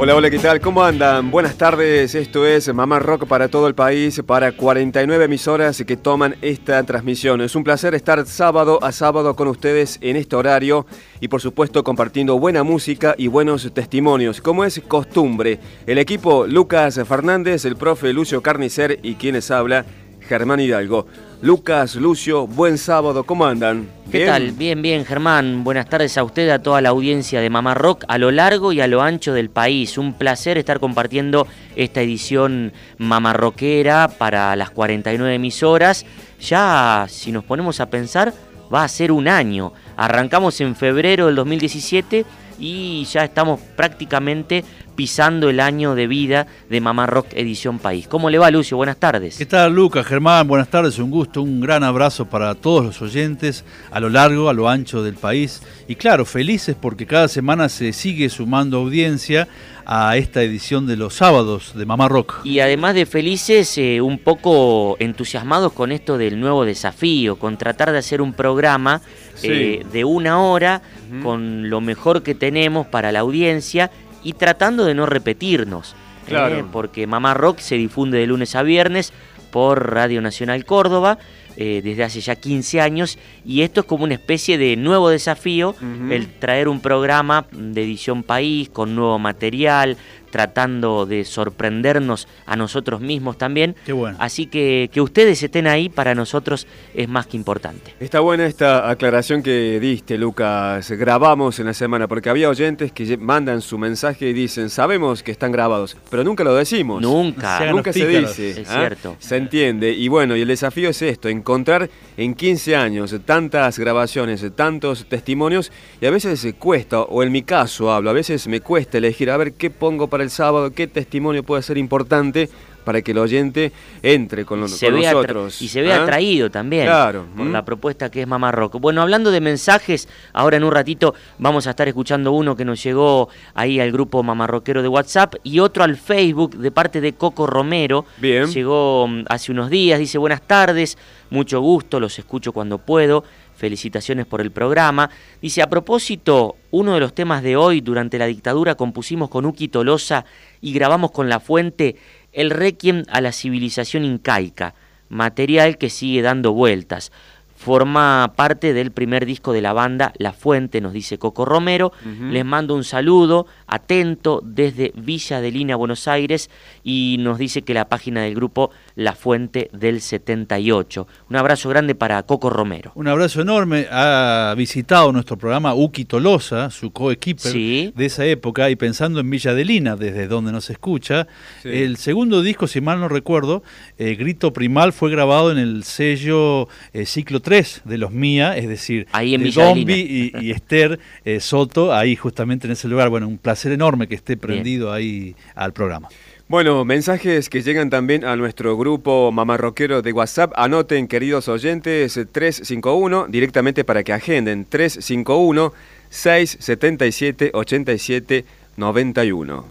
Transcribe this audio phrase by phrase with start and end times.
[0.00, 0.60] Hola, hola, ¿qué tal?
[0.60, 1.28] ¿Cómo andan?
[1.28, 6.36] Buenas tardes, esto es Mamá Rock para todo el país, para 49 emisoras que toman
[6.40, 7.40] esta transmisión.
[7.40, 10.86] Es un placer estar sábado a sábado con ustedes en este horario
[11.18, 15.58] y por supuesto compartiendo buena música y buenos testimonios, como es costumbre.
[15.84, 19.84] El equipo Lucas Fernández, el profe Lucio Carnicer y quienes habla,
[20.20, 21.08] Germán Hidalgo.
[21.40, 23.88] Lucas, Lucio, buen sábado, ¿cómo andan?
[24.10, 24.50] ¿Qué tal?
[24.50, 25.62] Bien, bien, Germán.
[25.62, 28.80] Buenas tardes a usted, a toda la audiencia de Mamá Rock, a lo largo y
[28.80, 29.98] a lo ancho del país.
[29.98, 36.06] Un placer estar compartiendo esta edición mamarroquera para las 49 emisoras.
[36.40, 38.34] Ya, si nos ponemos a pensar,
[38.74, 39.72] va a ser un año.
[39.96, 42.26] Arrancamos en febrero del 2017
[42.58, 44.64] y ya estamos prácticamente
[44.98, 48.08] pisando el año de vida de Mamá Rock Edición País.
[48.08, 48.76] ¿Cómo le va, Lucio?
[48.76, 49.38] Buenas tardes.
[49.38, 50.04] ¿Qué tal, Lucas?
[50.04, 54.48] Germán, buenas tardes, un gusto, un gran abrazo para todos los oyentes a lo largo,
[54.48, 55.62] a lo ancho del país.
[55.86, 59.46] Y claro, felices porque cada semana se sigue sumando audiencia
[59.90, 62.44] a esta edición de los sábados de Mamá Rock.
[62.44, 67.92] Y además de felices, eh, un poco entusiasmados con esto del nuevo desafío, con tratar
[67.92, 69.00] de hacer un programa
[69.42, 70.82] eh, de una hora
[71.22, 73.90] con lo mejor que tenemos para la audiencia
[74.22, 75.94] y tratando de no repetirnos.
[76.28, 76.64] ¿eh?
[76.70, 79.12] Porque Mamá Rock se difunde de lunes a viernes
[79.50, 81.18] por Radio Nacional Córdoba
[81.56, 85.74] eh, desde hace ya 15 años y esto es como una especie de nuevo desafío,
[86.08, 89.96] el traer un programa de edición país con nuevo material,
[90.30, 93.76] tratando de sorprendernos a nosotros mismos también.
[93.84, 94.16] Qué bueno.
[94.20, 97.94] Así que que ustedes estén ahí para nosotros es más que importante.
[98.00, 100.90] Está buena esta aclaración que diste, Lucas.
[100.90, 105.32] Grabamos en la semana, porque había oyentes que mandan su mensaje y dicen, sabemos que
[105.32, 107.02] están grabados, pero nunca lo decimos.
[107.02, 107.58] Nunca.
[107.58, 108.62] Sean Nunca se dice.
[108.62, 108.78] Es ¿ah?
[108.78, 109.16] cierto.
[109.18, 109.92] Se entiende.
[109.92, 115.70] Y bueno, y el desafío es esto, encontrar en 15 años tantas grabaciones, tantos testimonios,
[116.00, 119.30] y a veces se cuesta, o en mi caso hablo, a veces me cuesta elegir
[119.30, 122.48] a ver qué pongo para el sábado, qué testimonio puede ser importante
[122.84, 123.70] para que el oyente
[124.02, 125.60] entre con, lo- se con vea nosotros.
[125.60, 126.04] y se ve ¿ah?
[126.04, 127.52] atraído también Claro, por ¿m?
[127.52, 128.80] la propuesta que es Mamá Rock.
[128.80, 132.82] Bueno, hablando de mensajes, ahora en un ratito vamos a estar escuchando uno que nos
[132.82, 137.46] llegó ahí al grupo Mamarroquero de WhatsApp y otro al Facebook de parte de Coco
[137.46, 138.06] Romero.
[138.16, 138.46] Bien.
[138.46, 140.96] Llegó mm, hace unos días, dice buenas tardes,
[141.28, 143.22] mucho gusto, los escucho cuando puedo.
[143.58, 145.10] Felicitaciones por el programa.
[145.42, 149.66] Dice, a propósito, uno de los temas de hoy, durante la dictadura, compusimos con Uki
[149.66, 150.24] Tolosa
[150.60, 151.96] y grabamos con La Fuente
[152.32, 154.74] el Requiem a la civilización incaica,
[155.08, 157.10] material que sigue dando vueltas.
[157.56, 161.90] Forma parte del primer disco de la banda La Fuente, nos dice Coco Romero.
[162.30, 166.48] Les mando un saludo atento desde Villa de Lina, Buenos Aires,
[166.84, 171.06] y nos dice que la página del grupo La Fuente del 78.
[171.30, 172.90] Un abrazo grande para Coco Romero.
[172.96, 173.86] Un abrazo enorme.
[173.92, 177.92] Ha visitado nuestro programa Uki Tolosa, su coequiper Sí.
[177.94, 181.28] de esa época, y pensando en Villa de Lina, desde donde nos escucha.
[181.62, 181.68] Sí.
[181.68, 183.62] El segundo disco, si mal no recuerdo,
[183.98, 188.66] eh, Grito Primal, fue grabado en el sello eh, Ciclo 3 de los Mía, es
[188.68, 193.10] decir, Ahí en de Dombi y, y Esther eh, Soto, ahí justamente en ese lugar.
[193.10, 196.08] Bueno, un placer enorme que esté prendido ahí al programa.
[196.48, 200.50] Bueno, mensajes que llegan también a nuestro grupo mamarroquero de WhatsApp.
[200.56, 204.64] Anoten, queridos oyentes, 351, directamente para que agenden.
[204.64, 205.74] 351
[206.08, 208.46] 677 87
[208.78, 209.64] 91.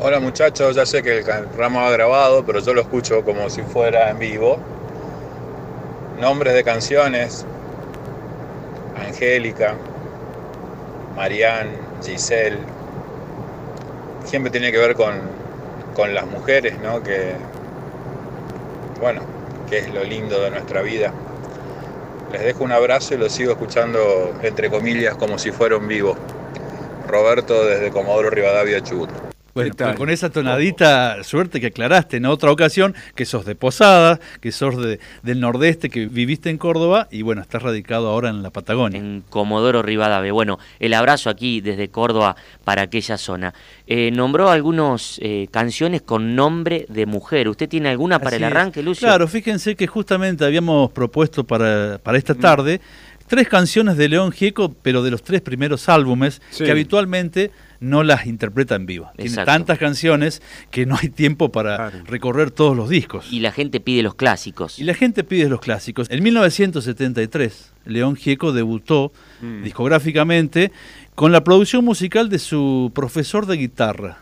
[0.00, 3.62] Hola muchachos, ya sé que el programa va grabado, pero yo lo escucho como si
[3.62, 4.58] fuera en vivo.
[6.20, 7.46] Nombres de canciones.
[8.96, 9.76] Angélica,
[11.14, 11.70] Marianne,
[12.02, 12.58] Giselle.
[14.24, 15.37] Siempre tiene que ver con,
[15.98, 17.02] con las mujeres, ¿no?
[17.02, 17.32] Que,
[19.00, 19.20] bueno,
[19.68, 21.12] que es lo lindo de nuestra vida.
[22.30, 26.16] Les dejo un abrazo y lo sigo escuchando, entre comillas, como si fuera en vivo.
[27.08, 29.10] Roberto desde Comodoro Rivadavia, Chubut.
[29.58, 34.52] Bueno, con esa tonadita, suerte que aclaraste en otra ocasión que sos de Posada, que
[34.52, 38.50] sos de, del nordeste, que viviste en Córdoba y bueno, estás radicado ahora en la
[38.50, 39.00] Patagonia.
[39.00, 40.32] En Comodoro Rivadavia.
[40.32, 43.52] Bueno, el abrazo aquí desde Córdoba para aquella zona.
[43.86, 47.48] Eh, nombró algunas eh, canciones con nombre de mujer.
[47.48, 49.08] ¿Usted tiene alguna para el arranque, Lucio?
[49.08, 52.80] Claro, fíjense que justamente habíamos propuesto para, para esta tarde
[53.28, 58.26] tres canciones de León Gieco, pero de los tres primeros álbumes, que habitualmente no las
[58.26, 59.10] interpreta en vivo.
[59.16, 63.32] Tiene tantas canciones que no hay tiempo para recorrer todos los discos.
[63.32, 64.78] Y la gente pide los clásicos.
[64.78, 66.08] Y la gente pide los clásicos.
[66.10, 69.62] En 1973, León Gieco debutó mm.
[69.62, 70.72] discográficamente
[71.14, 74.18] con la producción musical de su profesor de guitarra.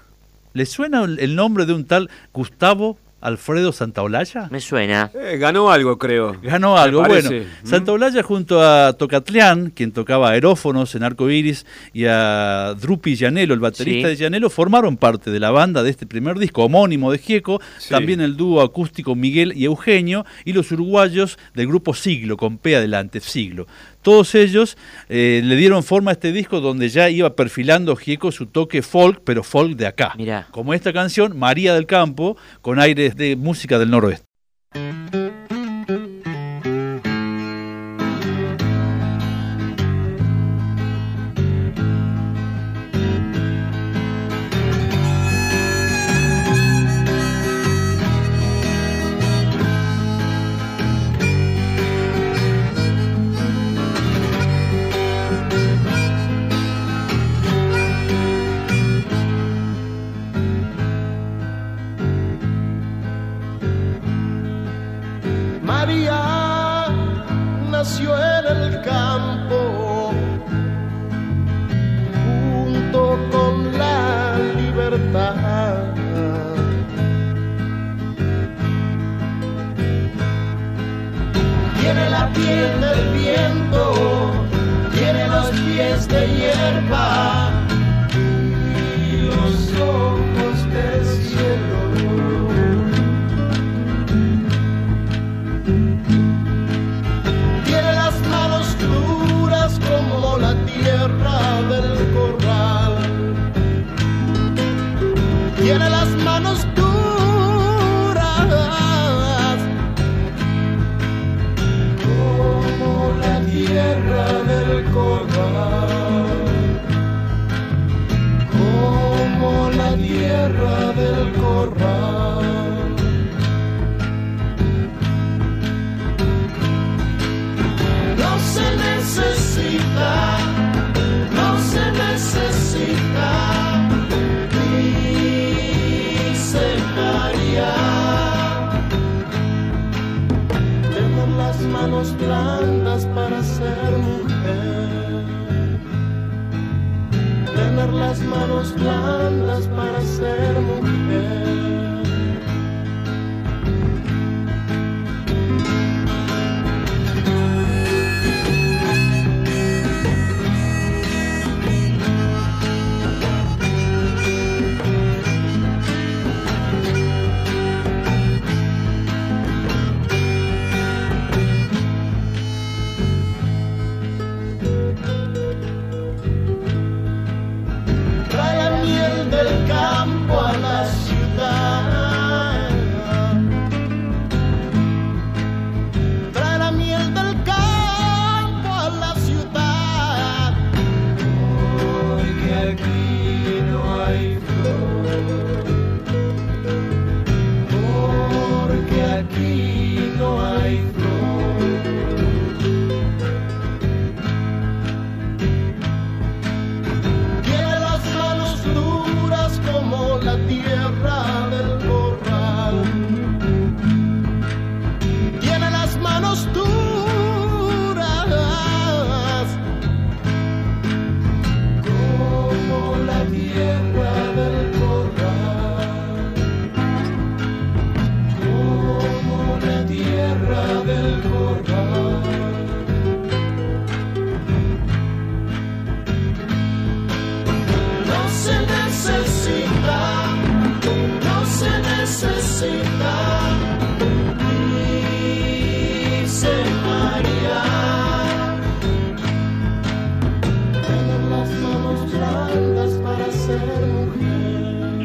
[0.53, 4.49] ¿Le suena el nombre de un tal Gustavo Alfredo Santaolalla?
[4.51, 5.11] Me suena.
[5.15, 6.37] Eh, ganó algo, creo.
[6.43, 7.31] Ganó algo, bueno.
[7.31, 7.67] ¿Mm?
[7.67, 13.61] Santaolalla junto a Tocatlián, quien tocaba aerófonos en Arco Iris, y a Drupi Llanelo, el
[13.61, 17.61] baterista de Llanelo, formaron parte de la banda de este primer disco homónimo de Gieco,
[17.89, 22.77] también el dúo acústico Miguel y Eugenio, y los uruguayos del grupo Siglo, con P
[22.77, 23.67] adelante, Siglo.
[24.07, 28.47] Todos ellos eh, le dieron forma a este disco donde ya iba perfilando Gieco su
[28.47, 30.15] toque folk, pero folk de acá.
[30.53, 34.25] Como esta canción, María del Campo, con aires de música del noroeste.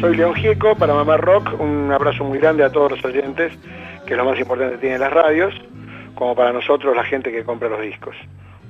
[0.02, 1.60] Soy León Gieco para Mamá Rock.
[1.60, 3.54] Un abrazo muy grande a todos los oyentes,
[4.06, 5.54] que es lo más importante que tienen las radios,
[6.16, 8.16] como para nosotros la gente que compra los discos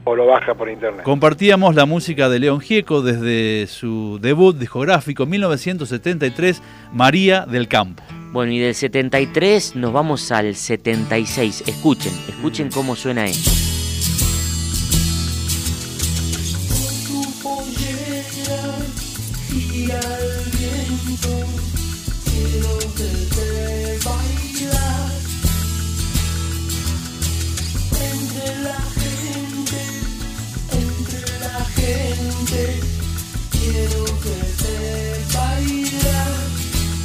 [0.03, 1.03] o lo baja por internet.
[1.03, 6.61] Compartíamos la música de León Gieco desde su debut discográfico 1973,
[6.91, 8.03] María del Campo.
[8.31, 11.63] Bueno, y del 73 nos vamos al 76.
[11.67, 13.70] Escuchen, escuchen cómo suena esto.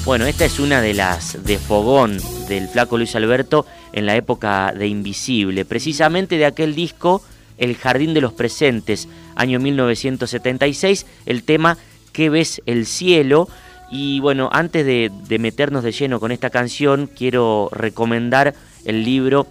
[0.06, 4.72] Bueno, esta es una de las de fogón del flaco Luis Alberto en la época
[4.72, 7.24] de Invisible, precisamente de aquel disco
[7.58, 11.76] El Jardín de los Presentes, año 1976, el tema
[12.12, 13.48] ¿Qué ves el cielo?
[13.90, 19.48] Y bueno, antes de, de meternos de lleno con esta canción, quiero recomendar el libro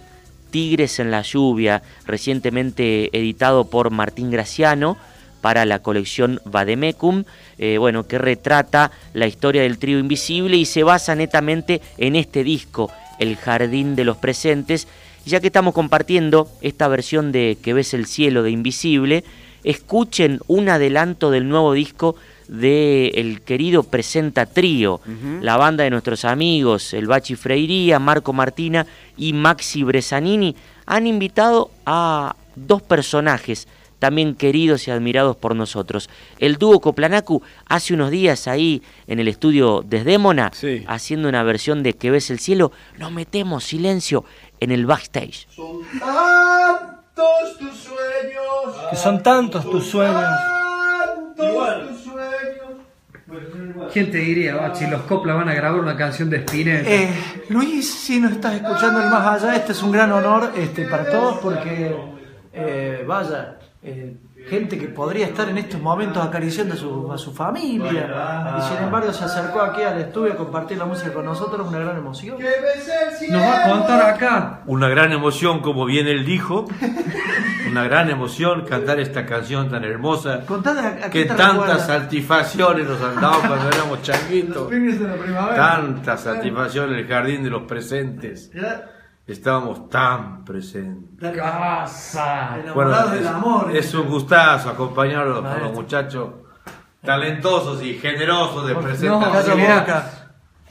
[0.50, 4.96] Tigres en la lluvia, recientemente editado por Martín Graciano,
[5.40, 7.24] para la colección Vademecum,
[7.58, 12.44] eh, bueno, que retrata la historia del trío invisible y se basa netamente en este
[12.44, 14.88] disco, El Jardín de los Presentes.
[15.24, 19.24] Ya que estamos compartiendo esta versión de Que ves el cielo de Invisible,
[19.64, 22.14] escuchen un adelanto del nuevo disco
[22.46, 25.00] de el querido Presenta Trío,
[25.40, 30.54] la banda de nuestros amigos, el Bachi Freiría, Marco Martina y Maxi Bresanini,
[30.86, 33.66] han invitado a dos personajes
[34.06, 36.08] también queridos y admirados por nosotros.
[36.38, 40.52] El dúo Coplanacu hace unos días ahí en el estudio Desdémona,
[40.86, 44.24] haciendo una versión de Que ves el cielo, nos metemos silencio
[44.60, 45.48] en el backstage.
[45.50, 48.90] Son tantos tus sueños.
[48.90, 50.14] Que son tantos tus sueños.
[51.36, 53.90] Tantos tus sueños.
[53.92, 54.86] ¿Quién te diría, Bachi?
[54.86, 56.88] Los Copla van a grabar una canción de Spinetta.
[56.88, 57.10] Eh,
[57.48, 61.10] Luis, si nos estás escuchando el más allá, este es un gran honor este, para
[61.10, 61.96] todos porque,
[62.52, 63.55] eh, vaya,
[63.88, 64.16] eh,
[64.48, 68.84] gente que podría estar en estos momentos acariciando a su, a su familia y sin
[68.84, 72.36] embargo se acercó aquí al estudio a compartir la música con nosotros, una gran emoción.
[73.30, 74.62] Nos va a contar acá.
[74.66, 76.66] Una gran emoción, como bien él dijo.
[77.70, 80.44] Una gran emoción cantar esta canción tan hermosa.
[81.02, 81.78] A- a que tantas recuerda.
[81.80, 84.68] satisfacciones nos han dado cuando éramos changuitos.
[85.56, 88.50] Tantas satisfacciones, el jardín de los presentes.
[88.54, 88.90] Ya,
[89.26, 91.32] Estábamos tan presentes.
[91.34, 92.58] Casa.
[92.62, 93.74] enamorados del amor.
[93.76, 95.66] Es un gustazo acompañarlos con Maestro.
[95.66, 96.28] los muchachos
[97.04, 99.20] talentosos y generosos de No, presentación.
[99.32, 99.80] Calla Mirá.
[99.80, 100.10] boca.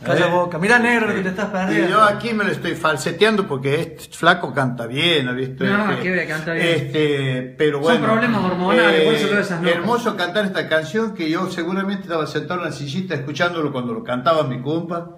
[0.03, 0.31] Calla ¿Eh?
[0.31, 0.57] boca.
[0.57, 1.89] Mira negro que te estás Y perdiendo.
[1.89, 5.63] yo aquí me lo estoy falseteando porque este flaco canta bien, ¿has visto?
[5.65, 6.65] No, Este, que ve, canta bien.
[6.67, 8.05] Este, pero Son bueno.
[8.05, 9.75] eh, problemas hormonales, por eso todas esas notas.
[9.77, 14.03] Hermoso cantar esta canción que yo seguramente estaba sentado en la sillita escuchándolo cuando lo
[14.03, 15.11] cantaba mi compa.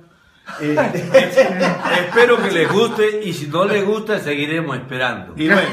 [0.62, 1.00] Este,
[2.08, 5.34] Espero que les guste y si no les gusta seguiremos esperando.
[5.36, 5.70] y bueno,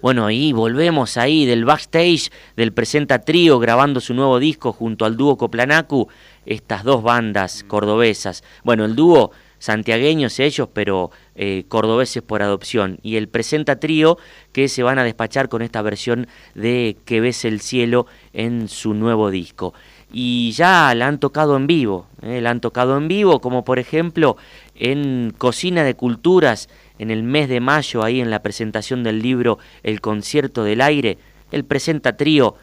[0.00, 5.16] Bueno, ahí volvemos ahí del backstage del Presenta Trío grabando su nuevo disco junto al
[5.16, 6.08] dúo Coplanacu,
[6.46, 8.44] estas dos bandas cordobesas.
[8.62, 12.98] Bueno, el dúo santiagueños ellos, pero eh, cordobeses por adopción.
[13.02, 14.18] Y el Presenta Trío
[14.52, 18.94] que se van a despachar con esta versión de Que ves el cielo en su
[18.94, 19.74] nuevo disco.
[20.10, 23.78] Y ya la han tocado en vivo, eh, la han tocado en vivo, como por
[23.78, 24.36] ejemplo
[24.74, 29.58] en Cocina de Culturas, en el mes de mayo, ahí en la presentación del libro
[29.82, 31.18] El Concierto del Aire,
[31.52, 32.56] el presenta trío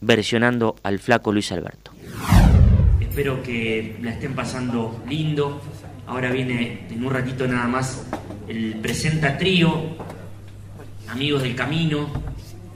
[0.00, 1.90] versionando al flaco Luis Alberto.
[3.00, 5.60] Espero que la estén pasando lindo.
[6.06, 8.06] Ahora viene en un ratito nada más
[8.46, 9.96] el presenta trío,
[11.08, 12.08] amigos del camino,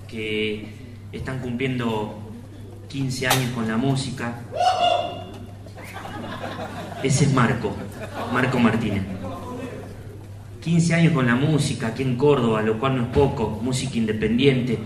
[0.08, 0.66] que
[1.12, 2.29] están cumpliendo
[2.90, 4.34] 15 años con la música.
[7.02, 7.74] Ese es Marco,
[8.32, 9.02] Marco Martínez.
[10.62, 14.78] 15 años con la música aquí en Córdoba, lo cual no es poco, música independiente.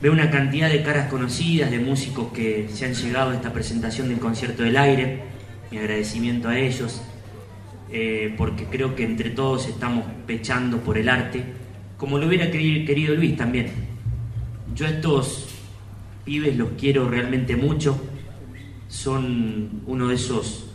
[0.00, 4.08] Veo una cantidad de caras conocidas, de músicos que se han llegado a esta presentación
[4.08, 5.22] del Concierto del Aire.
[5.70, 7.00] Mi agradecimiento a ellos,
[7.92, 11.44] eh, porque creo que entre todos estamos pechando por el arte,
[11.96, 13.70] como lo hubiera queri- querido Luis también.
[14.74, 15.48] Yo estos
[16.24, 18.00] pibes los quiero realmente mucho,
[18.88, 20.70] son uno de esos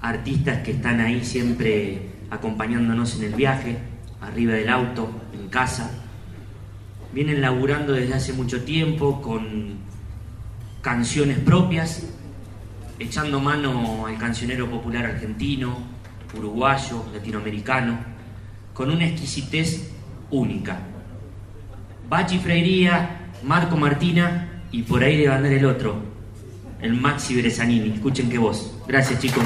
[0.00, 3.78] artistas que están ahí siempre acompañándonos en el viaje,
[4.20, 5.90] arriba del auto, en casa.
[7.12, 9.78] Vienen laburando desde hace mucho tiempo con
[10.80, 12.06] canciones propias,
[12.98, 15.76] echando mano al cancionero popular argentino,
[16.36, 17.98] uruguayo, latinoamericano,
[18.72, 19.92] con una exquisitez
[20.30, 20.78] única.
[22.08, 25.94] Bachi Freiría, Marco Martina y por ahí debe andar el otro,
[26.82, 27.92] el Maxi Beresanini.
[27.94, 28.74] Escuchen qué voz.
[28.88, 29.44] Gracias, chicos.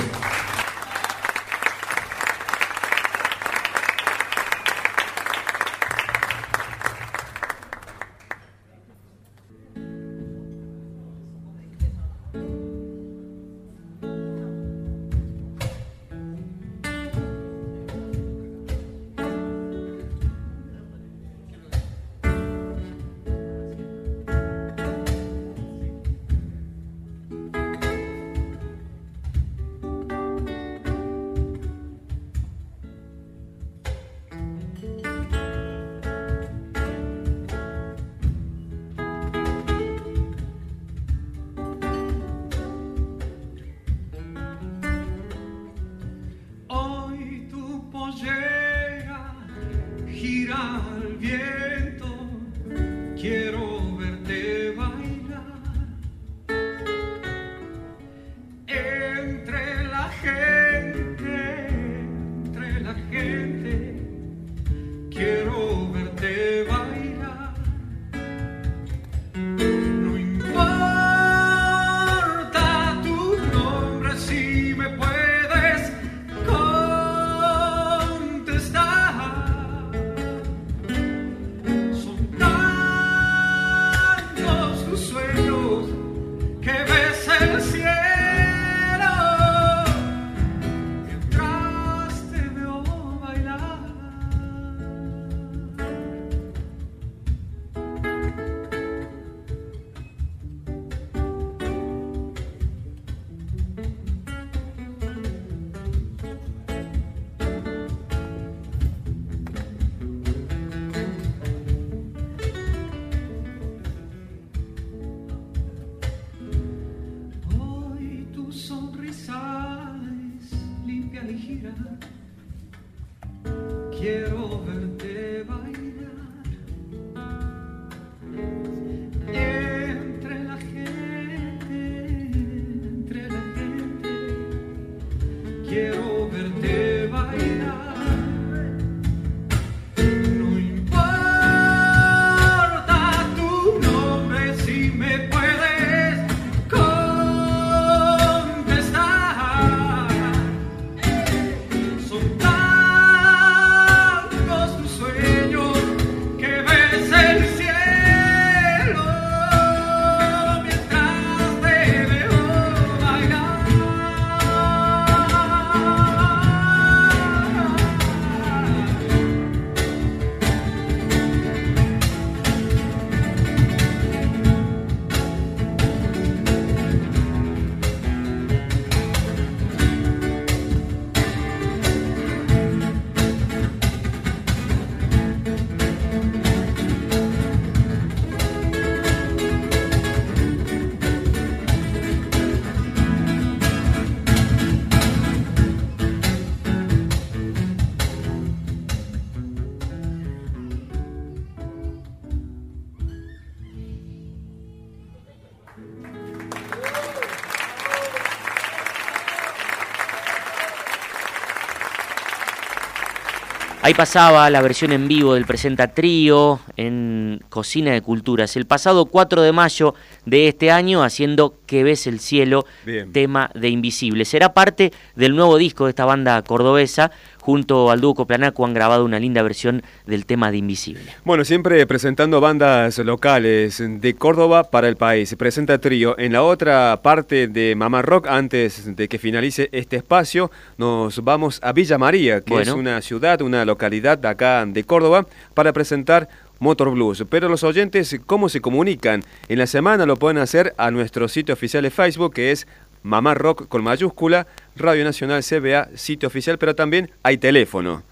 [213.89, 217.18] Ahí pasaba la versión en vivo del Presenta Trío en
[217.49, 222.21] Cocina de Culturas el pasado 4 de mayo de este año haciendo Que ves el
[222.21, 222.65] cielo,
[223.13, 224.25] tema de Invisible.
[224.25, 227.11] Será parte del nuevo disco de esta banda cordobesa
[227.49, 231.05] junto al dúo Coplanaco han grabado una linda versión del tema de Invisible.
[231.25, 235.35] Bueno, siempre presentando bandas locales de Córdoba para el país.
[235.35, 236.15] Presenta trío.
[236.19, 241.59] En la otra parte de Mamá Rock, antes de que finalice este espacio, nos vamos
[241.63, 246.29] a Villa María, que es una ciudad, una localidad de acá de Córdoba, para presentar
[246.59, 247.25] Motor Blues.
[247.29, 249.23] Pero los oyentes, ¿cómo se comunican?
[249.49, 252.67] En la semana lo pueden hacer a nuestro sitio oficial de Facebook, que es
[253.03, 258.03] Mamá Rock con mayúscula, Radio Nacional CBA, sitio oficial, pero también hay teléfono.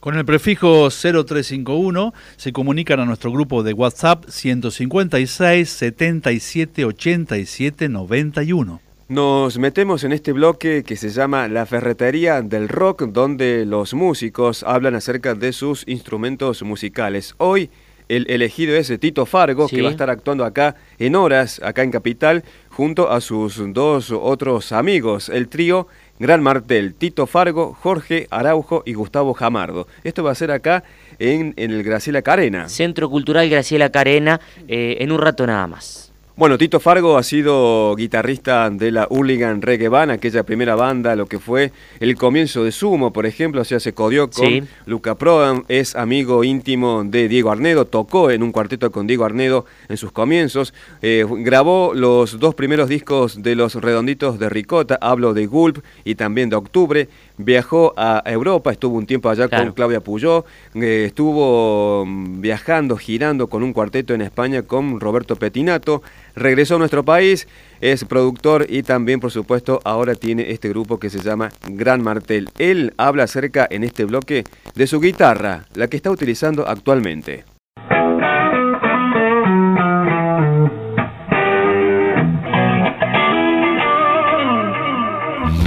[0.00, 8.80] Con el prefijo 0351 se comunican a nuestro grupo de WhatsApp 156 77 87 91.
[9.08, 14.62] Nos metemos en este bloque que se llama La Ferretería del Rock, donde los músicos
[14.62, 17.34] hablan acerca de sus instrumentos musicales.
[17.38, 17.70] Hoy
[18.08, 21.90] el elegido es Tito Fargo, que va a estar actuando acá en horas, acá en
[21.90, 25.88] Capital, junto a sus dos otros amigos, el trío
[26.18, 29.88] Gran Martel, Tito Fargo, Jorge Araujo y Gustavo Jamardo.
[30.04, 30.84] Esto va a ser acá
[31.18, 32.68] en, el Graciela Carena.
[32.68, 36.11] Centro Cultural Graciela Carena, eh, en un rato nada más.
[36.34, 41.26] Bueno, Tito Fargo ha sido guitarrista de la Hooligan Reggae Band, aquella primera banda, lo
[41.26, 44.62] que fue el comienzo de Sumo, por ejemplo, o sea, se codió con Sí.
[44.86, 49.66] Luca Prodan, es amigo íntimo de Diego Arnedo, tocó en un cuarteto con Diego Arnedo
[49.90, 55.34] en sus comienzos, eh, grabó los dos primeros discos de Los Redonditos de Ricota, hablo
[55.34, 59.64] de Gulp y también de Octubre, viajó a Europa, estuvo un tiempo allá Claro.
[59.66, 65.36] con Claudia Puyó, eh, estuvo mm, viajando, girando con un cuarteto en España con Roberto
[65.36, 66.02] Petinato,
[66.34, 67.48] regresó a nuestro país,
[67.80, 72.48] es productor y también, por supuesto, ahora tiene este grupo que se llama Gran Martel.
[72.58, 77.44] Él habla acerca en este bloque de su guitarra, la que está utilizando actualmente.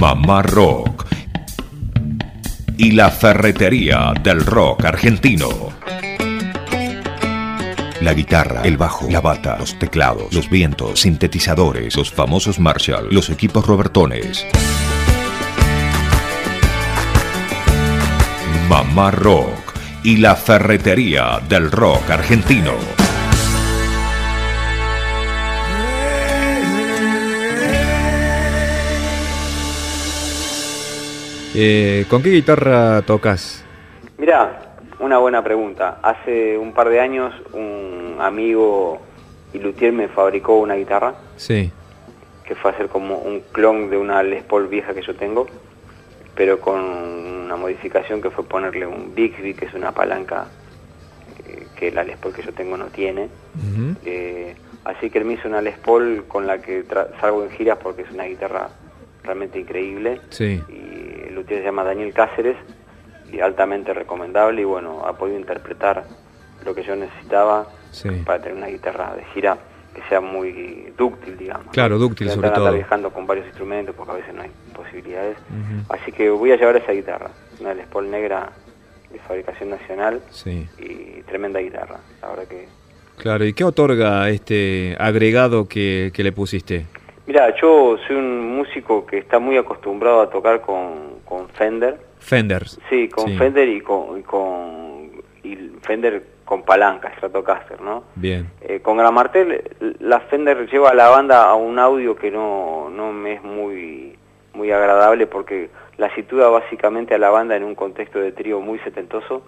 [0.00, 1.06] Mamá Rock
[2.76, 5.48] y la ferretería del rock argentino.
[8.06, 13.30] La guitarra, el bajo, la bata, los teclados, los vientos, sintetizadores, los famosos Marshall, los
[13.30, 14.46] equipos Robertones.
[18.68, 22.74] Mamá Rock y la ferretería del rock argentino.
[31.56, 33.64] Eh, ¿Con qué guitarra tocas?
[34.16, 34.65] Mirá,
[34.98, 35.98] una buena pregunta.
[36.02, 39.00] Hace un par de años un amigo
[39.52, 41.70] y luthier me fabricó una guitarra Sí.
[42.44, 45.46] que fue a hacer como un clon de una Les Paul vieja que yo tengo,
[46.34, 50.46] pero con una modificación que fue ponerle un Bixby, que es una palanca
[51.46, 53.28] eh, que la Les Paul que yo tengo no tiene.
[54.04, 54.54] Eh,
[54.84, 56.84] así que él me hizo una Les Paul con la que
[57.20, 58.68] salgo en giras porque es una guitarra
[59.24, 60.20] realmente increíble.
[60.30, 60.62] Sí.
[60.68, 62.56] Y el luthier se llama Daniel Cáceres
[63.36, 66.04] y altamente recomendable y bueno, ha podido interpretar
[66.64, 68.08] lo que yo necesitaba Sí.
[68.26, 69.56] para tener una guitarra de gira
[69.94, 71.68] que sea muy dúctil, digamos.
[71.72, 72.72] Claro, dúctil sobre todo.
[72.72, 75.38] viajando con varios instrumentos porque a veces no hay posibilidades.
[75.48, 75.94] Ujú.
[75.94, 78.50] Así que voy a llevar esa guitarra, una Les Paul negra
[79.10, 80.68] de fabricación nacional Sí.
[80.78, 82.00] y tremenda guitarra.
[82.20, 82.68] La verdad que
[83.16, 86.84] Claro, ¿y qué otorga este agregado que, que le pusiste?
[87.26, 91.98] Mira, yo soy un músico que está muy acostumbrado a tocar con, con Fender.
[92.26, 92.68] Fender.
[92.90, 93.36] Sí, con Sí.
[93.38, 95.10] Fender y con, y con
[95.44, 98.04] y Fender con palanca, Stratocaster, ¿no?
[98.16, 98.50] Bien.
[98.60, 99.62] Eh, con Gran Martel,
[100.00, 104.16] la Fender lleva a la banda a un audio que no, no me es muy,
[104.54, 108.78] muy agradable porque la sitúa básicamente a la banda en un contexto de trío muy
[108.80, 109.42] setentoso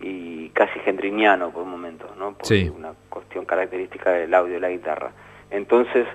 [0.00, 2.32] y casi gendriniano por momentos, ¿no?
[2.34, 2.70] Por Sí.
[2.76, 5.10] una cuestión característica del audio de la guitarra.
[5.50, 6.06] Entonces,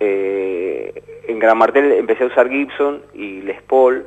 [0.00, 4.06] eh, en Gran Martel empecé a usar Gibson y Les Paul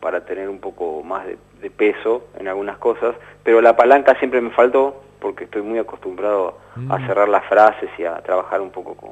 [0.00, 4.40] para tener un poco más de, de peso en algunas cosas, pero la palanca siempre
[4.40, 6.58] me faltó porque estoy muy acostumbrado
[6.88, 7.06] a Mm.
[7.06, 9.10] cerrar las frases y a trabajar un poco con,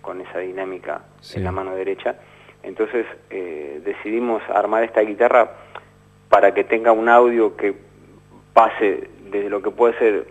[0.00, 1.38] con esa dinámica Sí.
[1.38, 2.14] en la mano derecha.
[2.62, 5.50] Entonces eh, decidimos armar esta guitarra
[6.28, 7.74] para que tenga un audio que
[8.52, 10.26] pase desde lo que puede ser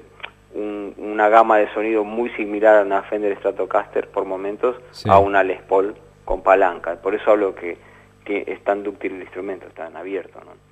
[0.54, 5.10] un- una gama de sonido muy similar a una Fender Stratocaster por momentos Sí.
[5.10, 6.96] a una Les Paul con palanca.
[7.02, 7.78] Por eso hablo que,
[8.26, 10.40] que es tan dúctil el instrumento, tan abierto.
[10.44, 10.69] ¿no?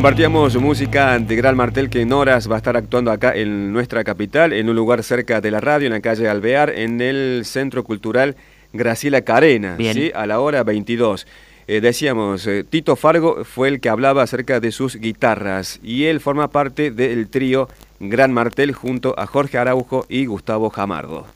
[0.00, 4.02] Compartíamos música de Gran Martel que en horas va a estar actuando acá en nuestra
[4.02, 7.84] capital, en un lugar cerca de la radio, en la calle Alvear, en el Centro
[7.84, 8.34] Cultural
[8.72, 10.10] Graciela Carena, ¿sí?
[10.14, 11.26] a la hora 22.
[11.66, 16.20] Eh, decíamos, eh, Tito Fargo fue el que hablaba acerca de sus guitarras y él
[16.20, 21.26] forma parte del trío Gran Martel junto a Jorge Araujo y Gustavo Jamardo.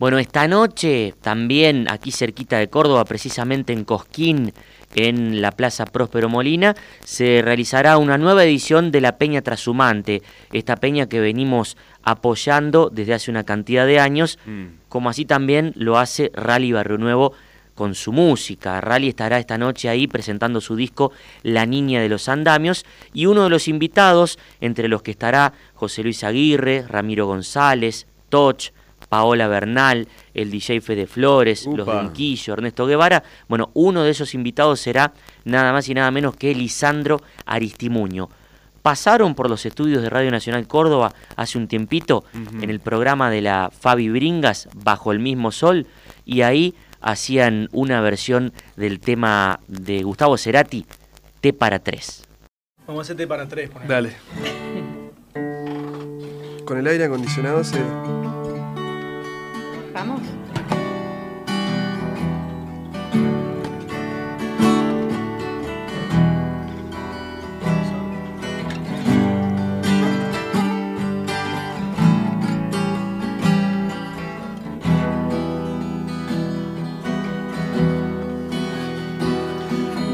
[0.00, 4.52] Bueno, esta noche también aquí cerquita de Córdoba, precisamente en Cosquín,
[4.94, 6.74] en la Plaza Próspero Molina,
[7.04, 10.22] se realizará una nueva edición de la Peña Trasumante,
[10.52, 14.64] esta peña que venimos apoyando desde hace una cantidad de años, mm.
[14.88, 17.34] como así también lo hace Rally Barrio Nuevo
[17.78, 18.80] con su música.
[18.80, 21.12] Rally estará esta noche ahí presentando su disco
[21.44, 26.02] La Niña de los Andamios y uno de los invitados, entre los que estará José
[26.02, 28.72] Luis Aguirre, Ramiro González, Toch,
[29.08, 30.08] Paola Bernal,
[30.42, 33.22] el DJ Fede Flores, los Brinquillo, Ernesto Guevara.
[33.48, 35.12] Bueno, uno de esos invitados será
[35.44, 38.28] nada más y nada menos que Lisandro Aristimuño.
[38.82, 42.24] Pasaron por los estudios de Radio Nacional Córdoba hace un tiempito
[42.62, 45.86] en el programa de la Fabi Bringas, Bajo el mismo sol,
[46.24, 50.86] y ahí hacían una versión del tema de Gustavo Cerati,
[51.40, 52.24] T para tres.
[52.86, 53.70] Vamos a hacer T para tres.
[53.86, 54.12] Dale.
[56.64, 57.78] Con el aire acondicionado se
[59.98, 60.20] Vamos.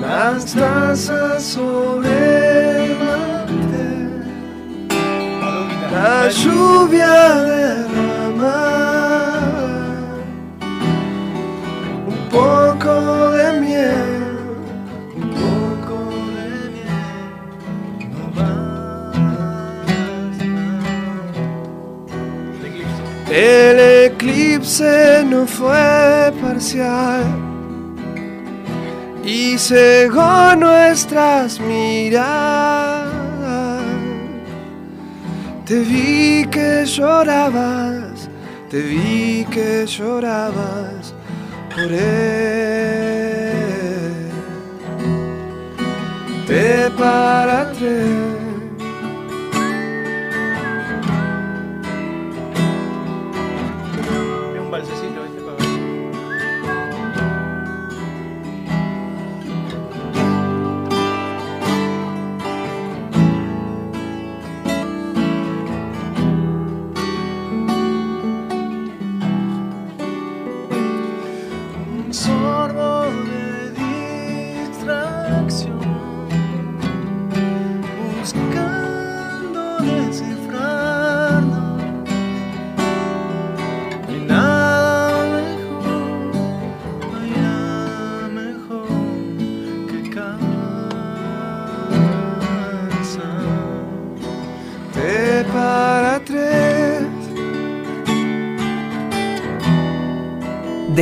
[0.01, 2.95] Las tazas sobre el
[5.93, 8.94] la lluvia derrama
[12.35, 13.95] poco de miel,
[15.23, 15.97] un poco
[16.37, 17.07] de miel,
[18.13, 18.25] no.
[23.31, 23.77] El
[24.09, 27.25] eclipse no fue parcial
[29.25, 33.15] y cegó nuestras miradas.
[35.65, 38.29] Te vi que llorabas,
[38.69, 41.14] te vi que llorabas
[41.75, 42.05] por él.
[46.47, 48.34] Te para tres.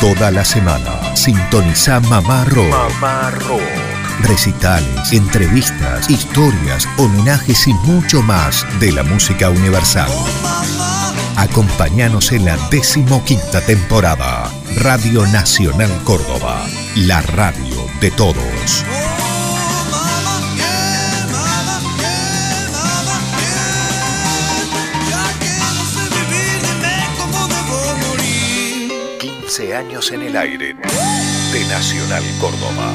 [0.00, 2.68] Toda la semana sintoniza Mamá Rock.
[2.68, 3.62] Mamá Rock.
[4.22, 10.10] Recitales, entrevistas, historias, homenajes y mucho más de la música universal.
[11.36, 14.50] Acompáñanos en la decimoquinta temporada.
[14.76, 18.84] Radio Nacional Córdoba, la radio de todos.
[29.56, 32.92] 15 años en el aire de Nacional Córdoba.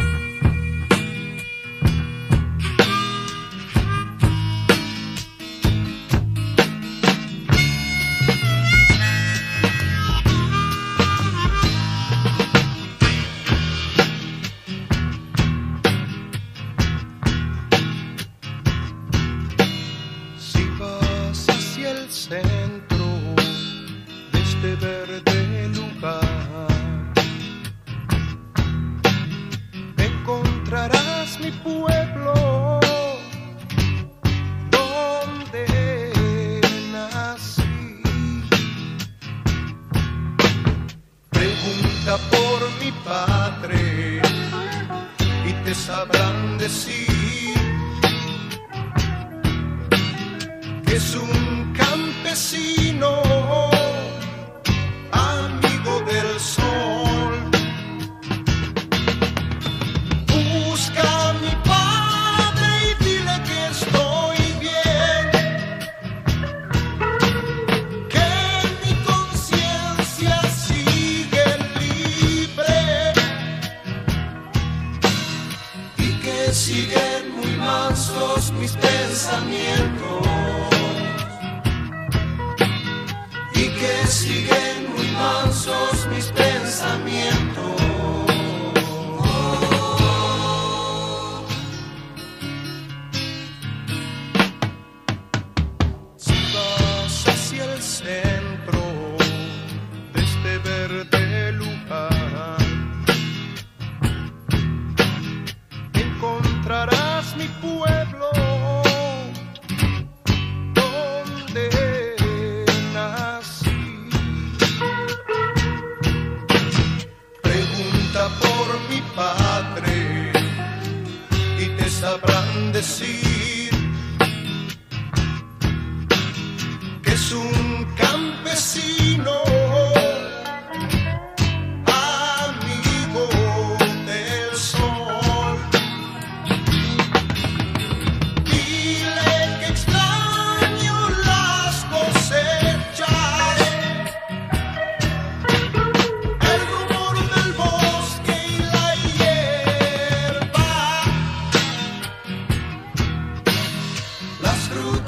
[53.08, 53.75] Oh.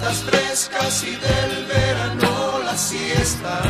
[0.09, 3.61] mañanas frescas y del verano la siesta.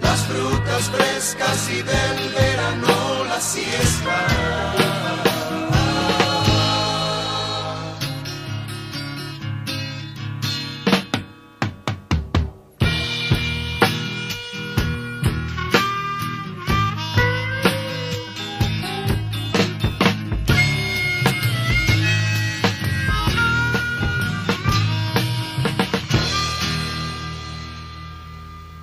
[0.00, 5.27] Las frutas frescas y del verano la siesta.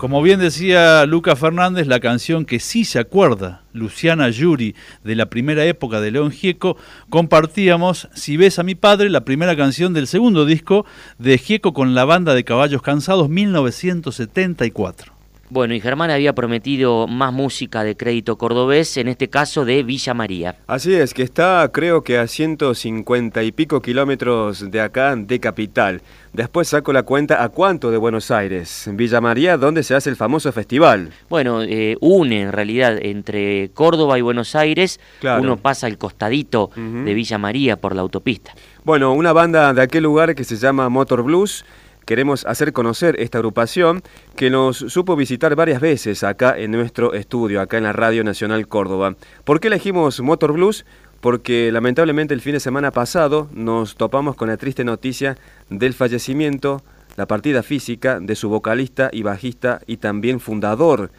[0.05, 5.31] Como bien decía Luca Fernández, la canción que sí se acuerda, Luciana Yuri, de la
[5.31, 6.77] primera época de León Gieco,
[7.09, 10.85] compartíamos Si ves a mi padre, la primera canción del segundo disco
[11.17, 15.14] de Gieco con la banda de Caballos Cansados, 1974.
[15.47, 20.15] Bueno, y Germán había prometido más música de crédito cordobés, en este caso de Villa
[20.15, 20.55] María.
[20.65, 26.01] Así es, que está creo que a 150 y pico kilómetros de acá, de capital.
[26.33, 30.15] Después saco la cuenta a cuánto de Buenos Aires, Villa María, donde se hace el
[30.15, 31.11] famoso festival.
[31.29, 35.43] Bueno, eh, une en realidad entre Córdoba y Buenos Aires, Claro.
[35.43, 38.51] uno pasa el costadito de Villa María por la autopista.
[38.83, 41.63] Bueno, una banda de aquel lugar que se llama Motor Blues.
[42.05, 44.03] Queremos hacer conocer esta agrupación
[44.35, 48.67] que nos supo visitar varias veces acá en nuestro estudio, acá en la Radio Nacional
[48.67, 49.15] Córdoba.
[49.43, 50.85] ¿Por qué elegimos Motor Blues?
[51.19, 55.37] Porque lamentablemente el fin de semana pasado nos topamos con la triste noticia
[55.71, 56.83] del fallecimiento,
[57.17, 61.09] la partida física de su vocalista y bajista y también fundador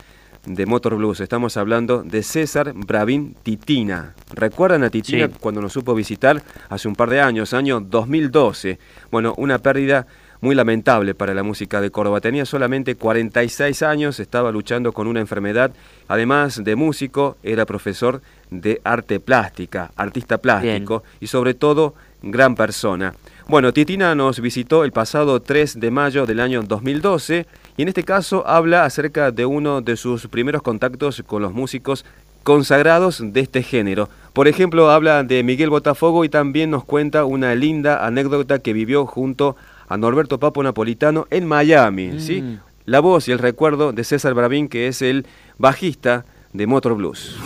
[0.45, 1.19] de Motor Blues.
[1.19, 4.15] Estamos hablando de César Bravín Titina.
[4.33, 5.33] ¿Recuerdan a Titina Sí.
[5.41, 8.79] cuando nos supo visitar hace un par de años, año 2012?
[9.11, 10.07] Bueno, una pérdida
[10.41, 12.21] muy lamentable para la música de Córdoba.
[12.21, 15.73] Tenía solamente 46 años, estaba luchando con una enfermedad.
[16.09, 18.21] Además de músico, era profesor
[18.51, 23.15] de arte plástica, artista plástico y sobre todo gran persona.
[23.49, 28.03] Bueno, Titina nos visitó el pasado 3 de mayo del año 2012 y en este
[28.03, 32.05] caso habla acerca de uno de sus primeros contactos con los músicos
[32.43, 34.09] consagrados de este género.
[34.33, 39.07] Por ejemplo, habla de Miguel Botafogo y también nos cuenta una linda anécdota que vivió
[39.07, 39.57] junto a
[39.97, 42.43] Norberto Papo Napolitano en Miami, ¿sí?
[42.43, 42.61] Mm.
[42.87, 45.27] La voz y el recuerdo de César Bravín, que es el
[45.59, 47.37] bajista de Motor Blues.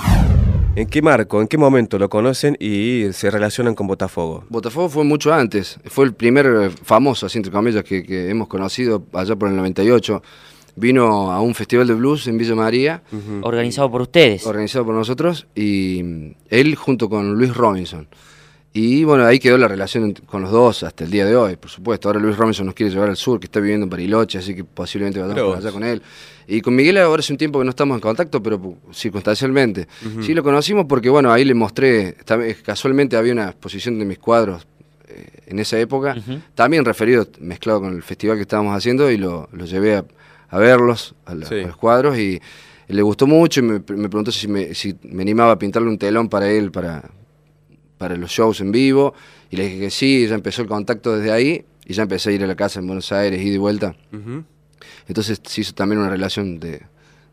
[0.76, 4.44] ¿En qué marco, en qué momento lo conocen y se relacionan con Botafogo?
[4.48, 8.48] Botafogo fue mucho antes, fue el primer eh, famoso, así entre comillas, que, que hemos
[8.48, 10.22] conocido allá por el 98.
[10.76, 13.02] Vino a un festival de blues en Villa María.
[13.42, 14.46] Organizado por ustedes.
[14.46, 18.06] Organizado por nosotros y mm, él junto con Luis Robinson.
[18.72, 21.70] Y bueno, ahí quedó la relación con los dos hasta el día de hoy, por
[21.70, 22.08] supuesto.
[22.08, 24.62] Ahora Luis Robinson nos quiere llevar al sur, que está viviendo en Bariloche, así que
[24.62, 26.00] posiblemente vayamos allá con él.
[26.46, 29.88] Y con Miguel ahora hace un tiempo que no estamos en contacto, pero circunstancialmente.
[30.06, 30.22] Ujú.
[30.22, 34.18] Sí lo conocimos porque, bueno, ahí le mostré, también- casualmente había una exposición de mis
[34.20, 34.64] cuadros
[35.08, 36.14] eh, en esa época,
[36.54, 40.04] también referido, mezclado con el festival que estábamos haciendo, y lo, lo llevé a,
[40.48, 41.56] a verlos, a, la- Sí.
[41.56, 42.40] a los cuadros, y
[42.86, 45.98] le gustó mucho y me, me preguntó si me, si me animaba a pintarle un
[45.98, 47.02] telón para él, para,
[48.00, 49.12] para los shows en vivo,
[49.50, 52.32] y le dije que sí, ya empezó el contacto desde ahí, y ya empecé a
[52.32, 53.94] ir a la casa en Buenos Aires, ida y vuelta.
[55.06, 56.80] Entonces se hizo también una relación de,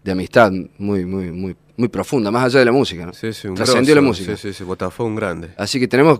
[0.04, 3.06] de amistad muy, muy, muy, muy profunda, más allá de la música.
[3.06, 3.14] ¿no?
[3.14, 4.36] Sí, sí, un Trascendió la música.
[4.36, 5.50] Sí, sí, sí, Botafogo un grande.
[5.58, 6.20] Así que tenemos,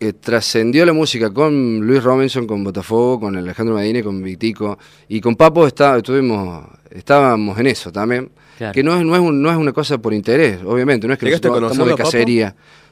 [0.00, 4.78] eh, trascendió la música con Luis Robinson, con Botafogo, con Alejandro Medina, y con Vitico,
[5.08, 8.72] y con Papo está, estuvimos, estábamos en eso también, Claro.
[8.72, 11.18] que no es, no, es un- no es una cosa por interés, obviamente, no es
[11.18, 12.10] que ¿Llegaste a nosotros estamos de Papo?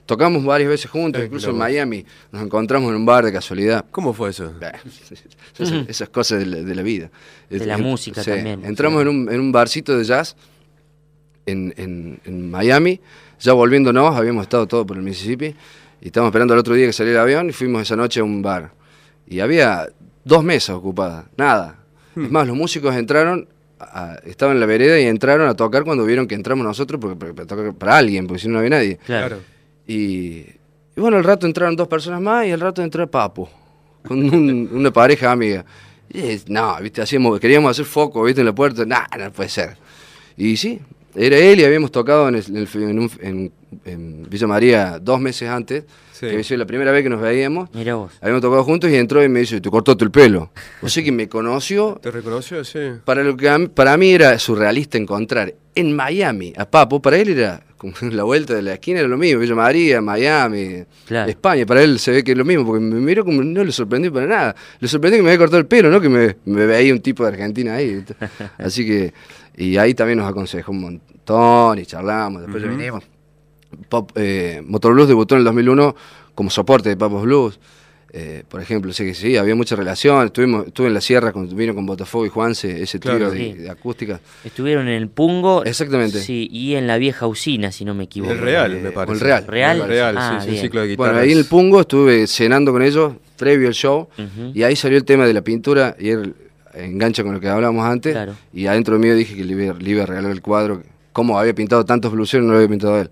[0.06, 1.56] Tocamos varias veces juntos, Eh, incluso en.
[1.58, 3.84] Miami, nos encontramos en un bar de casualidad.
[3.90, 4.52] ¿Cómo fue eso?
[5.58, 7.10] Esas, esas cosas de la, de la vida.
[7.48, 8.64] De la Eh, música sí, también.
[8.64, 10.36] Entramos en, un, en un barcito de jazz
[11.46, 13.00] en, en- en Miami,
[13.40, 15.54] ya volviéndonos, habíamos estado todo por el Mississippi,
[16.00, 18.24] y estábamos esperando el otro día que saliera el avión y fuimos esa noche a
[18.24, 18.72] un bar.
[19.26, 19.88] Y había
[20.24, 21.78] dos mesas ocupadas, nada.
[22.14, 22.26] Hmm.
[22.26, 23.48] Es más, los músicos entraron,
[23.80, 27.16] a- estaban en la vereda y entraron a tocar cuando vieron que entramos nosotros, porque,
[27.16, 28.98] porque- para, tocar para alguien, porque si no, no había nadie.
[29.06, 29.38] Claro.
[29.86, 29.94] Y,
[30.96, 33.48] y bueno, al rato entraron dos personas más y al rato entró Papo,
[34.06, 35.64] con un- una pareja amiga.
[36.12, 39.76] Y, no, viste, hacíamos, queríamos hacer foco, viste, en la puerta, nah, no puede ser.
[40.36, 40.78] Y sí,
[41.14, 43.52] era él y habíamos tocado en, el- en el- en un- en-
[43.84, 46.28] en Villa María dos meses antes, Sí.
[46.28, 47.68] que sido la primera vez que nos veíamos.
[47.74, 48.12] Mira vos.
[48.20, 50.50] Habíamos tocado juntos y entró y me dice, te cortaste el pelo.
[50.80, 52.62] O sea que me conoció ¿Te reconoció?
[52.64, 52.78] Sí.
[53.04, 57.60] para lo que para mí era surrealista encontrar en Miami a Papo, para él era
[57.92, 61.30] como la vuelta de la esquina era lo mismo, Villa María, Miami, Claro.
[61.30, 63.72] España, para él se ve que es lo mismo, porque me miró como no le
[63.72, 64.56] sorprendió para nada.
[64.80, 66.00] Le sorprendió que me había cortado el pelo, ¿no?
[66.00, 68.02] Que me, me veía un tipo de Argentina ahí.
[68.58, 69.12] Así que,
[69.56, 73.04] y ahí también nos aconsejó un montón y charlamos, después ya vinimos.
[73.88, 75.94] Pop, eh, Motor Blues debutó en el 2001
[76.34, 77.58] como soporte de Papos Blues.
[78.16, 80.24] Eh, por ejemplo, sé que sí, había mucha relación.
[80.26, 83.32] Estuvimos, estuve en la sierra, cuando vino con Botafogo y Juanse, ese trío Claro.
[83.32, 83.52] de, Sí.
[83.54, 84.20] de acústica.
[84.44, 85.64] Estuvieron en el Pungo.
[85.64, 86.20] Exactamente.
[86.20, 88.32] Sí, y en la vieja usina, si no me equivoco.
[88.32, 89.14] El Real, Eh, me o parece.
[89.14, 89.46] el Real.
[89.48, 89.80] ¿Real?
[89.80, 90.62] El Real, Ah, sí, sí, bien.
[90.62, 91.12] ciclo de guitarras.
[91.12, 94.06] Bueno, ahí en el Pungo estuve cenando con ellos previo al show
[94.54, 96.34] y ahí salió el tema de la pintura y él
[96.72, 98.34] engancha con lo que hablábamos antes Claro.
[98.52, 101.52] y adentro mío dije que le iba, le iba a regalar el cuadro, como había
[101.52, 103.10] pintado tantos bluseros no lo había pintado él.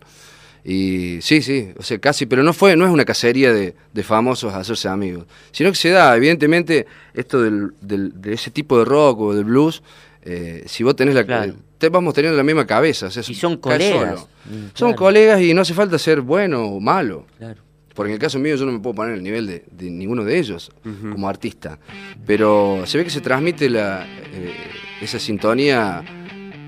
[0.64, 4.02] Y sí, sí, o sea, casi, pero no fue, no es una cacería de, de
[4.04, 8.78] famosos a hacerse amigos, sino que se da, evidentemente, esto del, del- de ese tipo
[8.78, 9.82] de rock o de blues,
[10.22, 11.54] eh, si vos tenés la, Claro.
[11.78, 14.20] te vamos teniendo la misma cabeza, o sea, Y son colegas.
[14.20, 14.28] solo.
[14.44, 17.26] Mm, Son claro, colegas y no hace falta ser bueno o malo.
[17.38, 17.60] claro.
[17.94, 19.90] Porque en el caso mío yo no me puedo poner en el nivel de, de
[19.90, 20.72] ninguno de ellos
[21.12, 21.78] como artista.
[22.26, 24.54] Pero se ve que se transmite la, eh,
[25.02, 26.02] esa sintonía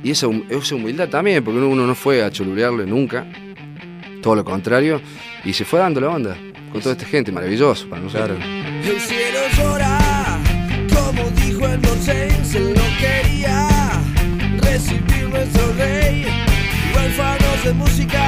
[0.02, 3.26] Y esa, hum- esa humildad también, porque uno, uno no fue a cholurearle nunca,
[4.24, 5.02] todo lo contrario,
[5.44, 6.34] y se fue dando la onda
[6.72, 8.38] con toda esta gente, maravilloso para nosotros.
[8.42, 9.98] El cielo llora,
[10.94, 13.68] como dijo el Moisés, él no quería
[14.62, 16.24] recibir nuestro rey.
[16.96, 18.23] Huérfanos de música,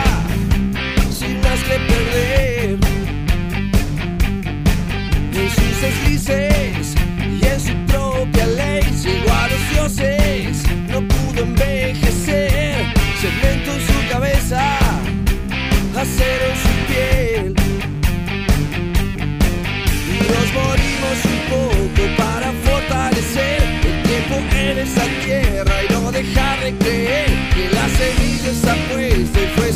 [26.73, 29.73] que la semilla está puesta y fue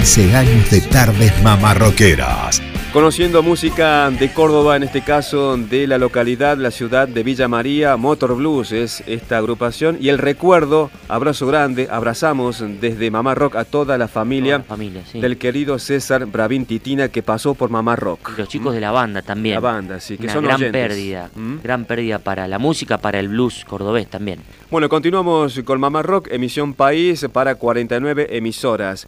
[0.00, 2.62] 15 años de tardes mamarroqueras.
[2.90, 7.98] Conociendo música de Córdoba, en este caso de la localidad, la ciudad de Villa María,
[7.98, 9.98] Motor Blues es esta agrupación.
[10.00, 14.74] Y el recuerdo, abrazo grande, abrazamos desde Mamá Rock a toda la familia, Toda la
[14.76, 15.20] familia, sí.
[15.20, 18.32] del querido César Bravín Titina que pasó por Mamá Rock.
[18.36, 19.56] Y los chicos de la banda también.
[19.56, 20.72] La banda, sí, que Una son gran oyentes.
[20.82, 21.30] pérdida,
[21.62, 24.40] gran pérdida para la música, para el blues cordobés también.
[24.70, 29.06] Bueno, continuamos con Mamá Rock, emisión país para 49 emisoras.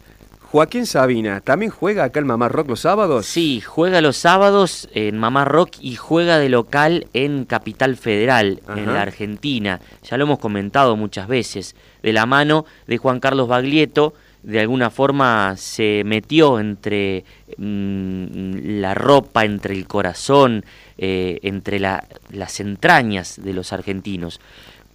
[0.53, 3.25] Joaquín Sabina, ¿también juega acá el Mamá Rock los sábados?
[3.25, 8.93] Sí, juega los sábados en Mamá Rock y juega de local en Capital Federal, en
[8.93, 9.81] la Argentina.
[10.07, 11.75] Ya lo hemos comentado muchas veces.
[12.03, 17.25] De la mano de Juan Carlos Baglietto, de alguna forma se metió entre
[17.57, 20.63] mm, la ropa, entre el corazón,
[20.99, 24.39] eh, entre la- las entrañas de los argentinos.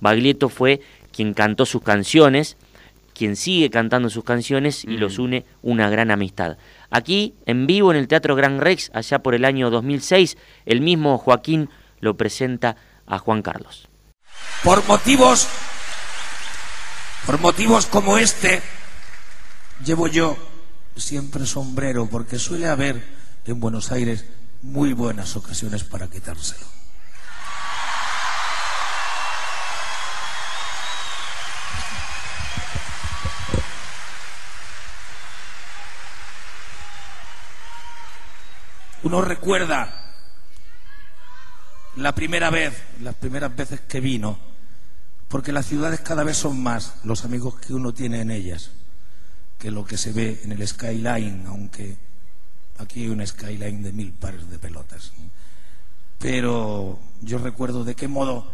[0.00, 0.80] Baglietto fue
[1.10, 2.56] quien cantó sus canciones,
[3.18, 6.56] quien sigue cantando sus canciones y los une una gran amistad.
[6.90, 11.18] Aquí, en vivo en el Teatro Gran Rex, allá por el año 2006, el mismo
[11.18, 11.68] Joaquín
[12.00, 13.88] lo presenta a Juan Carlos.
[14.62, 15.48] por motivos
[17.26, 18.62] por motivos como este
[19.84, 20.36] llevo yo
[20.96, 23.02] siempre sombrero porque suele haber
[23.46, 24.24] en Buenos Aires
[24.62, 26.66] muy buenas ocasiones para quitárselo.
[39.08, 39.88] Uno recuerda
[41.96, 44.38] la primera vez, las primeras veces que vino,
[45.28, 48.70] porque las ciudades cada vez son más los amigos que uno tiene en ellas
[49.58, 51.96] que lo que se ve en el skyline, aunque
[52.76, 55.12] aquí hay un skyline de mil pares de pelotas.
[56.18, 58.52] Pero yo recuerdo de qué modo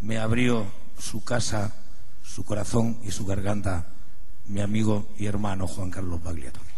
[0.00, 0.66] me abrió
[0.98, 1.76] su casa,
[2.24, 3.86] su corazón y su garganta
[4.46, 6.71] mi amigo y hermano Juan Carlos Baglietto.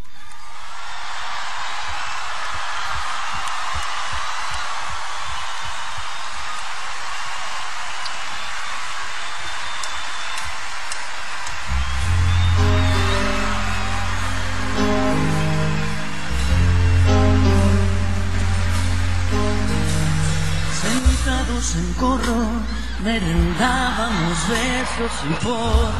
[25.04, 25.94] Y porros.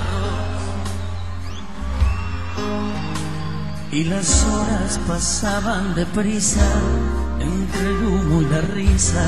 [3.93, 6.67] Y las horas pasaban deprisa
[7.41, 9.25] entre el humo y la risa.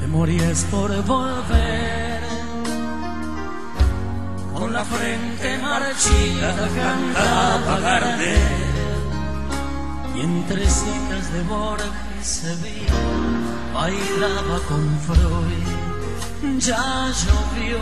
[0.00, 2.08] Te morías por volver
[4.54, 8.68] con la frente marchita cantaba Gardel
[10.16, 11.92] y entre citas de Borges
[12.22, 13.38] se veía
[13.72, 15.77] bailaba con Freud
[16.58, 17.78] ya llovió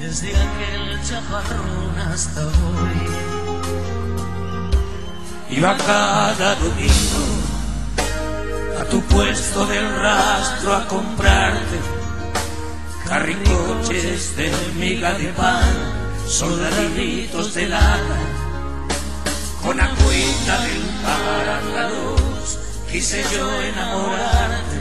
[0.00, 3.00] desde aquel chaparrón hasta hoy.
[5.50, 7.24] Iba cada domingo
[8.80, 11.78] a tu puesto del rastro a comprarte
[13.08, 15.64] carricoches de miga de pan,
[16.28, 18.18] soldaditos de lana,
[19.62, 22.58] con agüita del Parandaluz
[22.90, 24.80] quise yo enamorarte,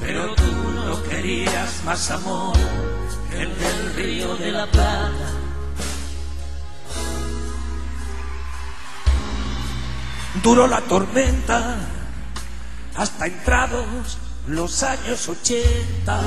[0.00, 0.59] pero tú
[1.20, 2.56] no querías más amor
[3.30, 5.12] que el del río de la Plata.
[10.42, 11.76] Duró la tormenta
[12.96, 16.20] hasta entrados los años ochenta.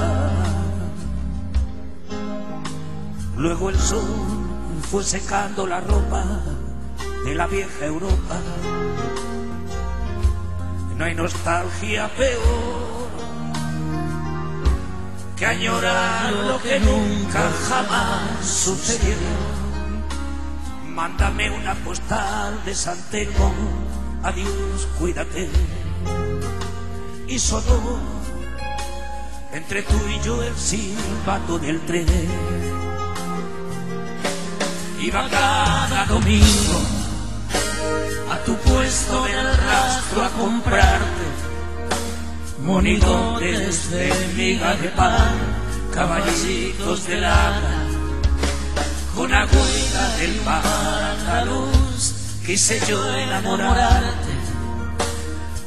[3.35, 4.03] Luego el sol
[4.91, 6.23] fue secando la ropa
[7.25, 8.37] de la vieja Europa.
[10.95, 12.92] No hay nostalgia peor
[15.43, 19.17] que añorar lo que nunca jamás sucedió.
[20.87, 23.53] Mándame una postal de San Telmo,
[24.23, 25.49] adiós, cuídate
[27.27, 27.99] y sonó
[29.51, 32.07] entre tú y yo el silbato del tren.
[35.01, 36.79] Iba cada domingo
[38.31, 40.82] a tu puesto del rastro a comprarte
[42.63, 45.35] monitores de miga de pan,
[45.93, 47.87] caballitos de lana,
[49.15, 52.13] con agüita del mar andaluz,
[52.45, 54.33] quise yo enamorarte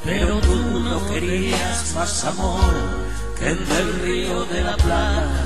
[0.06, 2.74] pero tú no querías más amor
[3.36, 5.45] que el del río de la Plata.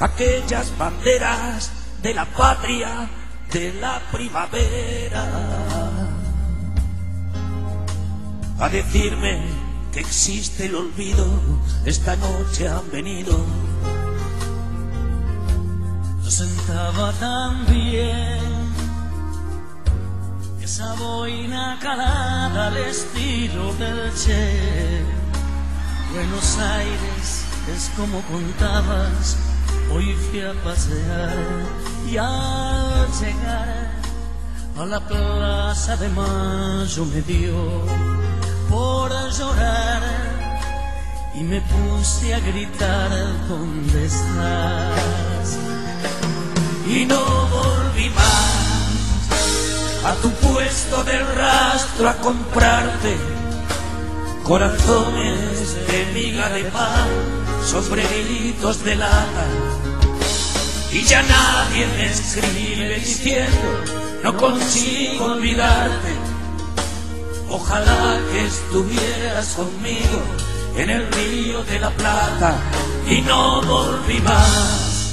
[0.00, 1.70] Aquellas banderas
[2.02, 3.08] de la patria
[3.52, 5.24] de la primavera.
[8.58, 9.40] A decirme
[9.92, 11.26] que existe el olvido,
[11.84, 13.44] esta noche han venido.
[16.24, 18.66] Yo sentaba tan bien
[20.60, 25.04] esa boina calada al estilo del Che.
[26.12, 27.44] Buenos Aires
[27.74, 29.36] es como contabas
[29.92, 31.36] Hoy fui a pasear
[32.10, 33.90] y al llegar
[34.78, 37.82] a la plaza de Mayo me dio
[38.68, 40.02] por llorar
[41.34, 43.10] y me puse a gritar
[43.48, 45.58] ¿dónde estás?
[46.88, 48.56] Y no volví más
[50.04, 53.16] a tu puesto del rastro a comprarte
[54.44, 57.08] corazones de miga de pan,
[57.66, 59.46] sombreritos de lata
[60.92, 66.12] y ya nadie me escribe diciendo no consigo olvidarte.
[67.48, 70.20] Ojalá que estuvieras conmigo
[70.76, 72.56] en el río de la Plata
[73.08, 75.12] y no volví más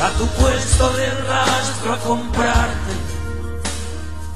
[0.00, 2.92] a tu puesto de rastro a comprarte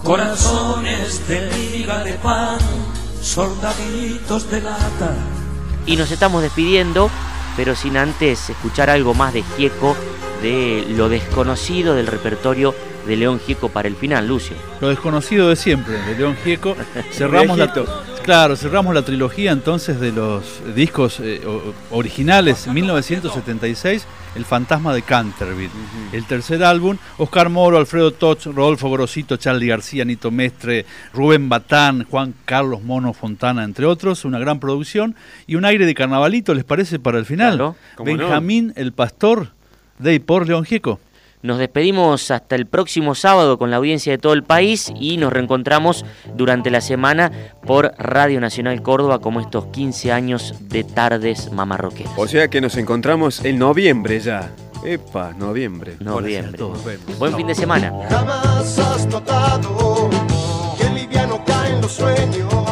[0.02, 2.58] corazones de liga de pan,
[3.22, 5.32] soldaditos de lata.
[5.87, 7.11] Y nos estamos despidiendo,
[7.57, 9.97] pero sin antes escuchar algo más de Gieco
[10.43, 12.74] de lo desconocido del repertorio
[13.07, 14.57] de León Gieco para el final, Lucio.
[14.80, 16.76] Lo desconocido de siempre, de León Gieco.
[17.12, 17.72] Cerramos la,
[18.22, 21.41] claro, cerramos la trilogía entonces de los discos eh,
[21.91, 25.70] originales, 1976, El fantasma de Canterville.
[26.12, 32.05] El tercer álbum, Oscar Moro, Alfredo Toch, Rodolfo Gorosito, Charlie García, Nito Mestre, Rubén Batán,
[32.05, 34.24] Juan Carlos Mono Fontana, entre otros.
[34.24, 35.14] Una gran producción
[35.47, 37.74] y un aire de carnavalito, ¿les parece para el final?
[37.99, 39.51] Benjamín el Pastor
[39.99, 40.99] de y por León Gieco.
[41.43, 45.32] Nos despedimos hasta el próximo sábado con la audiencia de todo el país y nos
[45.32, 46.05] reencontramos
[46.36, 47.32] durante la semana
[47.66, 52.12] por Radio Nacional Córdoba como estos 15 años de tardes mamarroqueras.
[52.16, 54.53] O sea que nos encontramos en noviembre ya.
[54.84, 55.97] Epa, noviembre.
[55.99, 56.62] Noviembre.
[57.18, 57.93] Buen fin de semana.
[58.09, 60.11] Jamás has notado
[60.78, 62.71] que liviano caen los sueños